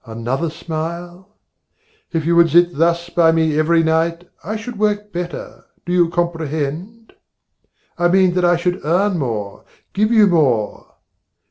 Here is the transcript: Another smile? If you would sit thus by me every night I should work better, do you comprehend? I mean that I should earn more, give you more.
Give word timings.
Another 0.03 0.49
smile? 0.49 1.29
If 2.11 2.25
you 2.25 2.35
would 2.35 2.49
sit 2.49 2.73
thus 2.75 3.07
by 3.11 3.31
me 3.31 3.55
every 3.59 3.83
night 3.83 4.27
I 4.43 4.55
should 4.55 4.79
work 4.79 5.13
better, 5.13 5.65
do 5.85 5.93
you 5.93 6.09
comprehend? 6.09 7.13
I 7.99 8.07
mean 8.07 8.33
that 8.33 8.43
I 8.43 8.55
should 8.57 8.83
earn 8.83 9.19
more, 9.19 9.63
give 9.93 10.11
you 10.11 10.25
more. 10.25 10.95